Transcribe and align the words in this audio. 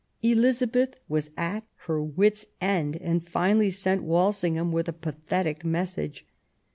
Elizabeth 0.23 0.99
was 1.07 1.29
at 1.37 1.63
her 1.85 2.01
wit's 2.01 2.47
end, 2.59 2.95
and 2.97 3.23
finally 3.29 3.69
sent 3.69 4.01
Walsingham 4.01 4.71
with 4.71 4.87
a 4.89 4.93
pathetic 4.93 5.63
message. 5.63 6.25